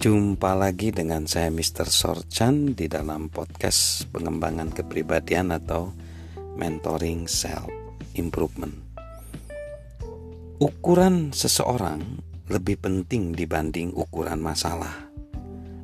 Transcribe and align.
Jumpa 0.00 0.56
lagi 0.56 0.96
dengan 0.96 1.28
saya 1.28 1.52
Mr. 1.52 1.84
Sorchan 1.84 2.72
di 2.72 2.88
dalam 2.88 3.28
podcast 3.28 4.08
pengembangan 4.08 4.72
kepribadian 4.72 5.52
atau 5.52 5.92
mentoring 6.56 7.28
self 7.28 7.68
improvement. 8.16 8.72
Ukuran 10.56 11.36
seseorang 11.36 12.00
lebih 12.48 12.80
penting 12.80 13.36
dibanding 13.36 13.92
ukuran 13.92 14.40
masalah. 14.40 15.12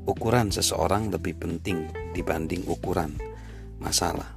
Ukuran 0.09 0.49
seseorang 0.49 1.13
lebih 1.13 1.37
penting 1.37 1.93
dibanding 2.17 2.65
ukuran 2.73 3.21
masalah. 3.77 4.33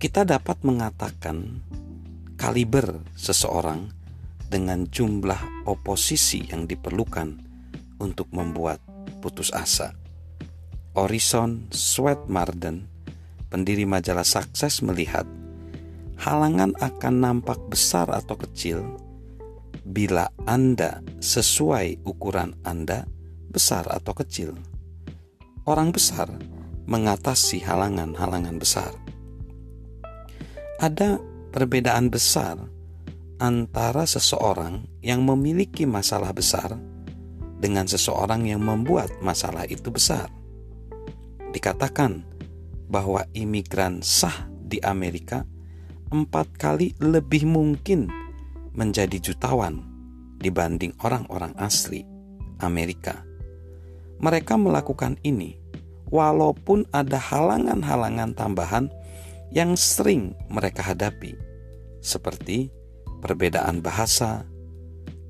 Kita 0.00 0.24
dapat 0.24 0.64
mengatakan 0.64 1.60
kaliber 2.40 3.04
seseorang 3.20 3.92
dengan 4.48 4.88
jumlah 4.88 5.68
oposisi 5.68 6.48
yang 6.48 6.64
diperlukan 6.64 7.49
untuk 8.00 8.32
membuat 8.32 8.80
putus 9.20 9.52
asa. 9.52 9.94
Orison 10.98 11.70
Sweetmarden, 11.70 12.90
pendiri 13.46 13.86
majalah 13.86 14.26
sukses 14.26 14.82
melihat 14.82 15.28
halangan 16.18 16.74
akan 16.82 17.14
nampak 17.22 17.60
besar 17.70 18.10
atau 18.10 18.34
kecil 18.34 18.82
bila 19.86 20.28
Anda 20.44 21.00
sesuai 21.22 22.02
ukuran 22.04 22.58
Anda 22.66 23.06
besar 23.48 23.86
atau 23.88 24.12
kecil. 24.12 24.52
Orang 25.64 25.94
besar 25.94 26.26
mengatasi 26.90 27.62
halangan-halangan 27.62 28.56
besar. 28.58 28.90
Ada 30.80 31.20
perbedaan 31.54 32.08
besar 32.08 32.58
antara 33.40 34.04
seseorang 34.04 34.84
yang 35.00 35.24
memiliki 35.24 35.86
masalah 35.88 36.34
besar 36.34 36.76
dengan 37.60 37.84
seseorang 37.84 38.48
yang 38.48 38.64
membuat 38.64 39.12
masalah 39.20 39.68
itu 39.68 39.92
besar. 39.92 40.32
Dikatakan 41.52 42.24
bahwa 42.88 43.28
imigran 43.36 44.00
sah 44.00 44.48
di 44.48 44.80
Amerika 44.80 45.44
empat 46.10 46.56
kali 46.56 46.96
lebih 46.98 47.46
mungkin 47.46 48.10
menjadi 48.74 49.20
jutawan 49.20 49.84
dibanding 50.40 50.96
orang-orang 51.04 51.52
asli 51.60 52.02
Amerika. 52.64 53.22
Mereka 54.20 54.56
melakukan 54.56 55.20
ini 55.22 55.60
walaupun 56.08 56.88
ada 56.90 57.20
halangan-halangan 57.20 58.34
tambahan 58.34 58.88
yang 59.54 59.74
sering 59.74 60.34
mereka 60.50 60.82
hadapi, 60.82 61.34
seperti 62.02 62.70
perbedaan 63.20 63.82
bahasa, 63.82 64.46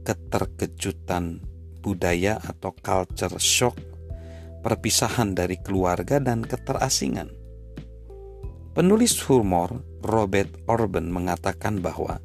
keterkejutan 0.04 1.49
budaya 1.80 2.36
atau 2.40 2.76
culture 2.76 3.40
shock, 3.40 3.76
perpisahan 4.60 5.32
dari 5.32 5.56
keluarga 5.58 6.20
dan 6.20 6.44
keterasingan. 6.44 7.32
Penulis 8.70 9.18
humor 9.26 9.82
Robert 10.04 10.62
Orban 10.70 11.10
mengatakan 11.10 11.82
bahwa 11.82 12.22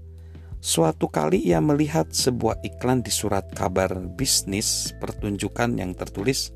suatu 0.61 1.09
kali 1.09 1.41
ia 1.41 1.57
melihat 1.57 2.13
sebuah 2.13 2.61
iklan 2.61 3.01
di 3.01 3.09
surat 3.09 3.49
kabar 3.55 3.91
bisnis 4.13 4.93
pertunjukan 5.01 5.79
yang 5.79 5.97
tertulis 5.97 6.53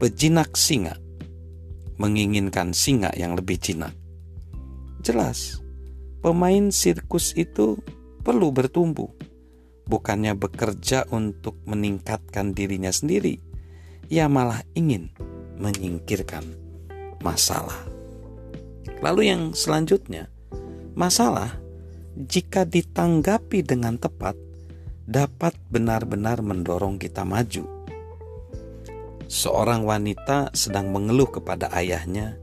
pejinak 0.00 0.56
singa 0.56 0.96
menginginkan 2.00 2.72
singa 2.72 3.12
yang 3.12 3.36
lebih 3.36 3.60
jinak. 3.60 3.92
Jelas, 5.04 5.60
pemain 6.24 6.72
sirkus 6.72 7.36
itu 7.36 7.76
perlu 8.24 8.48
bertumbuh 8.48 9.12
bukannya 9.90 10.38
bekerja 10.38 11.10
untuk 11.10 11.58
meningkatkan 11.66 12.54
dirinya 12.54 12.94
sendiri, 12.94 13.42
ia 14.06 14.30
malah 14.30 14.62
ingin 14.78 15.10
menyingkirkan 15.58 16.46
masalah. 17.26 17.76
Lalu, 19.02 19.34
yang 19.34 19.42
selanjutnya, 19.50 20.30
masalah 20.94 21.58
jika 22.14 22.62
ditanggapi 22.62 23.66
dengan 23.66 23.98
tepat 23.98 24.38
dapat 25.10 25.58
benar-benar 25.66 26.38
mendorong 26.38 26.94
kita 27.02 27.26
maju. 27.26 27.66
Seorang 29.30 29.86
wanita 29.86 30.54
sedang 30.54 30.90
mengeluh 30.90 31.30
kepada 31.30 31.70
ayahnya 31.74 32.38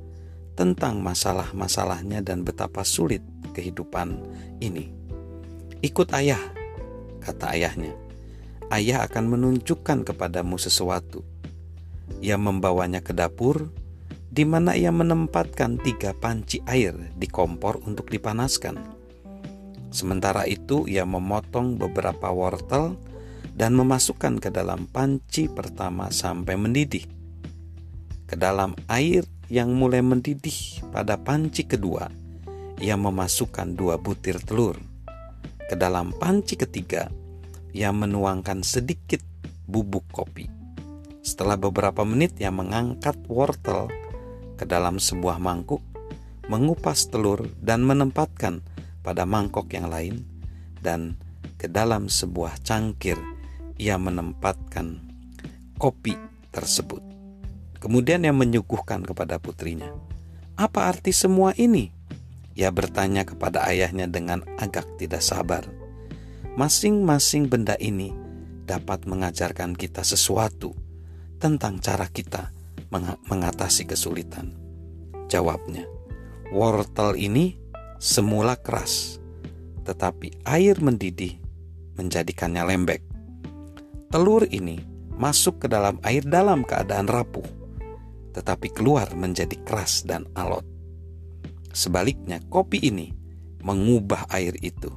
tentang 0.56 1.04
masalah-masalahnya 1.04 2.24
dan 2.24 2.42
betapa 2.42 2.82
sulit 2.82 3.22
kehidupan 3.54 4.18
ini. 4.64 4.90
Ikut 5.84 6.10
ayah 6.18 6.57
kata 7.22 7.54
ayahnya. 7.54 7.94
Ayah 8.68 9.08
akan 9.08 9.32
menunjukkan 9.32 10.04
kepadamu 10.04 10.60
sesuatu. 10.60 11.24
Ia 12.20 12.36
membawanya 12.36 13.00
ke 13.00 13.16
dapur, 13.16 13.72
di 14.28 14.44
mana 14.44 14.76
ia 14.76 14.92
menempatkan 14.92 15.80
tiga 15.80 16.12
panci 16.12 16.60
air 16.68 16.94
di 17.16 17.32
kompor 17.32 17.80
untuk 17.88 18.12
dipanaskan. 18.12 18.76
Sementara 19.88 20.44
itu, 20.44 20.84
ia 20.84 21.08
memotong 21.08 21.80
beberapa 21.80 22.28
wortel 22.30 23.00
dan 23.56 23.74
memasukkan 23.74 24.44
ke 24.44 24.52
dalam 24.52 24.86
panci 24.92 25.48
pertama 25.48 26.12
sampai 26.12 26.60
mendidih. 26.60 27.08
Ke 28.28 28.36
dalam 28.36 28.76
air 28.92 29.24
yang 29.48 29.72
mulai 29.72 30.04
mendidih 30.04 30.84
pada 30.92 31.16
panci 31.16 31.64
kedua, 31.64 32.12
ia 32.84 33.00
memasukkan 33.00 33.80
dua 33.80 33.96
butir 33.96 34.44
telur 34.44 34.97
ke 35.68 35.76
dalam 35.76 36.16
panci 36.16 36.56
ketiga, 36.56 37.12
ia 37.76 37.92
menuangkan 37.92 38.64
sedikit 38.64 39.20
bubuk 39.68 40.08
kopi. 40.16 40.48
Setelah 41.20 41.60
beberapa 41.60 42.08
menit, 42.08 42.40
ia 42.40 42.50
mengangkat 42.50 43.20
wortel 43.28 43.92
ke 44.56 44.64
dalam 44.64 44.96
sebuah 44.96 45.44
mangkuk, 45.44 45.84
mengupas 46.48 47.12
telur, 47.12 47.52
dan 47.60 47.84
menempatkan 47.84 48.64
pada 49.04 49.28
mangkok 49.28 49.68
yang 49.76 49.92
lain, 49.92 50.24
dan 50.80 51.20
ke 51.60 51.68
dalam 51.68 52.08
sebuah 52.08 52.64
cangkir 52.64 53.20
ia 53.76 54.00
menempatkan 54.00 55.04
kopi 55.76 56.16
tersebut. 56.50 57.04
Kemudian 57.78 58.26
ia 58.26 58.34
menyuguhkan 58.34 59.06
kepada 59.06 59.38
putrinya. 59.38 59.92
Apa 60.58 60.90
arti 60.90 61.14
semua 61.14 61.54
ini? 61.54 61.97
Ia 62.58 62.74
bertanya 62.74 63.22
kepada 63.22 63.70
ayahnya 63.70 64.10
dengan 64.10 64.42
agak 64.58 64.98
tidak 64.98 65.22
sabar. 65.22 65.62
Masing-masing 66.58 67.54
benda 67.54 67.78
ini 67.78 68.10
dapat 68.66 69.06
mengajarkan 69.06 69.78
kita 69.78 70.02
sesuatu 70.02 70.74
tentang 71.38 71.78
cara 71.78 72.10
kita 72.10 72.50
mengatasi 73.30 73.86
kesulitan. 73.86 74.58
Jawabnya, 75.30 75.86
wortel 76.50 77.14
ini 77.14 77.62
semula 78.02 78.58
keras, 78.58 79.22
tetapi 79.86 80.42
air 80.50 80.82
mendidih 80.82 81.38
menjadikannya 81.94 82.64
lembek. 82.66 83.06
Telur 84.10 84.50
ini 84.50 84.82
masuk 85.14 85.62
ke 85.62 85.68
dalam 85.70 86.02
air 86.02 86.26
dalam 86.26 86.66
keadaan 86.66 87.06
rapuh, 87.06 87.46
tetapi 88.34 88.74
keluar 88.74 89.14
menjadi 89.14 89.54
keras 89.62 90.02
dan 90.02 90.26
alot. 90.34 90.77
Sebaliknya, 91.78 92.42
kopi 92.50 92.82
ini 92.82 93.14
mengubah 93.62 94.26
air 94.34 94.58
itu 94.66 94.90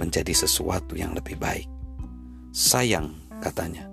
menjadi 0.00 0.32
sesuatu 0.32 0.96
yang 0.96 1.12
lebih 1.12 1.36
baik. 1.36 1.68
Sayang, 2.56 3.12
katanya, 3.44 3.92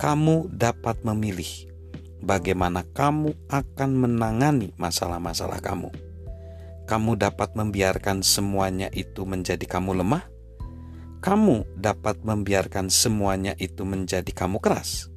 kamu 0.00 0.48
dapat 0.56 1.04
memilih 1.04 1.68
bagaimana 2.24 2.80
kamu 2.96 3.36
akan 3.52 3.90
menangani 3.92 4.72
masalah-masalah 4.80 5.60
kamu. 5.60 5.92
Kamu 6.88 7.20
dapat 7.20 7.52
membiarkan 7.52 8.24
semuanya 8.24 8.88
itu 8.96 9.28
menjadi 9.28 9.68
kamu 9.68 10.00
lemah. 10.00 10.24
Kamu 11.20 11.76
dapat 11.76 12.24
membiarkan 12.24 12.88
semuanya 12.88 13.52
itu 13.60 13.84
menjadi 13.84 14.32
kamu 14.32 14.64
keras, 14.64 15.12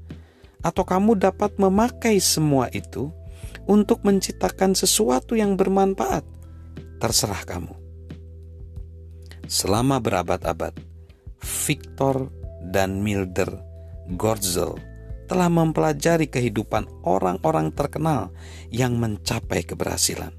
atau 0.60 0.84
kamu 0.84 1.16
dapat 1.16 1.56
memakai 1.56 2.19
semua 2.19 2.68
itu 2.75 3.16
untuk 3.63 4.04
menciptakan 4.04 4.75
sesuatu 4.75 5.40
yang 5.40 5.56
bermanfaat. 5.56 6.32
Terserah 7.04 7.44
kamu. 7.44 7.76
Selama 9.44 10.00
berabad-abad, 10.00 10.72
Victor 11.44 12.32
dan 12.72 13.04
Milder 13.04 13.60
Gorzel 14.16 14.80
telah 15.28 15.52
mempelajari 15.52 16.32
kehidupan 16.32 17.04
orang-orang 17.04 17.76
terkenal 17.76 18.32
yang 18.72 18.96
mencapai 18.96 19.68
keberhasilan. 19.68 20.32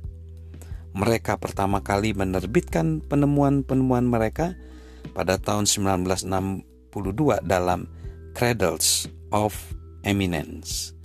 Mereka 0.96 1.36
pertama 1.36 1.84
kali 1.84 2.16
menerbitkan 2.16 3.04
penemuan-penemuan 3.04 4.08
mereka 4.08 4.56
pada 5.12 5.36
tahun 5.36 5.68
1962 5.68 6.64
dalam 7.44 7.92
Cradles 8.32 9.04
of 9.36 9.52
Eminence 10.00 10.96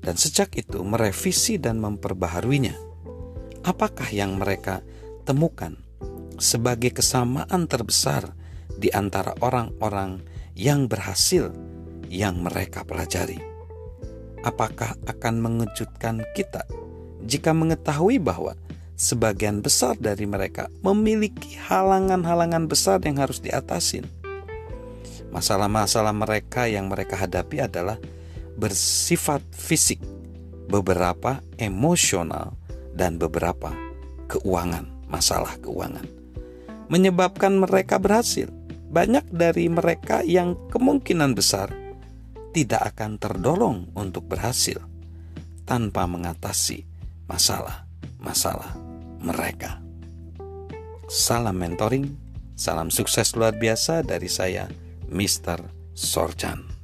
dan 0.00 0.16
sejak 0.16 0.56
itu 0.56 0.80
merevisi 0.86 1.60
dan 1.60 1.84
memperbaharuinya. 1.84 2.95
Apakah 3.66 4.06
yang 4.14 4.38
mereka 4.38 4.86
temukan 5.26 5.74
sebagai 6.38 6.94
kesamaan 6.94 7.66
terbesar 7.66 8.30
di 8.76 8.92
antara 8.92 9.34
orang-orang 9.42 10.22
yang 10.54 10.86
berhasil 10.86 11.50
yang 12.06 12.44
mereka 12.44 12.84
pelajari. 12.86 13.40
Apakah 14.46 14.94
akan 15.10 15.42
mengejutkan 15.42 16.22
kita 16.38 16.62
jika 17.26 17.50
mengetahui 17.50 18.22
bahwa 18.22 18.54
sebagian 18.94 19.60
besar 19.60 19.98
dari 19.98 20.24
mereka 20.24 20.70
memiliki 20.86 21.58
halangan-halangan 21.66 22.70
besar 22.70 23.02
yang 23.02 23.18
harus 23.18 23.42
diatasin? 23.42 24.06
Masalah-masalah 25.34 26.14
mereka 26.14 26.70
yang 26.70 26.86
mereka 26.86 27.18
hadapi 27.18 27.66
adalah 27.66 27.98
bersifat 28.56 29.42
fisik, 29.52 29.98
beberapa 30.70 31.42
emosional, 31.58 32.54
dan 32.96 33.20
beberapa 33.20 33.76
keuangan, 34.32 34.88
masalah 35.06 35.54
keuangan. 35.60 36.08
Menyebabkan 36.88 37.60
mereka 37.60 38.00
berhasil. 38.00 38.48
Banyak 38.86 39.28
dari 39.28 39.68
mereka 39.68 40.24
yang 40.24 40.56
kemungkinan 40.72 41.36
besar 41.36 41.68
tidak 42.56 42.96
akan 42.96 43.20
terdorong 43.20 43.92
untuk 43.92 44.24
berhasil 44.24 44.80
tanpa 45.68 46.08
mengatasi 46.08 46.88
masalah-masalah 47.28 48.72
mereka. 49.20 49.82
Salam 51.10 51.58
mentoring, 51.60 52.14
salam 52.54 52.88
sukses 52.88 53.34
luar 53.34 53.58
biasa 53.58 54.06
dari 54.06 54.30
saya, 54.30 54.70
Mr. 55.10 55.60
Sorjan. 55.92 56.75